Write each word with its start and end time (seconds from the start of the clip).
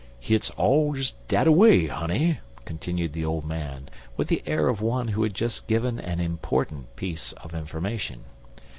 "Hit's 0.19 0.49
all 0.57 0.93
des 0.93 1.11
dat 1.27 1.45
away, 1.45 1.85
honey," 1.85 2.39
continued 2.65 3.13
the 3.13 3.23
old 3.23 3.45
man, 3.45 3.87
with 4.17 4.29
the 4.29 4.41
air 4.47 4.67
of 4.67 4.81
one 4.81 5.09
who 5.09 5.21
had 5.21 5.35
just 5.35 5.67
given 5.67 5.99
an 5.99 6.19
important 6.19 6.95
piece 6.95 7.33
of 7.33 7.53
information. 7.53 8.23